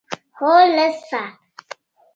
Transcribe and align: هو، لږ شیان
هو، 0.37 0.53
لږ 0.75 0.93
شیان 1.07 1.31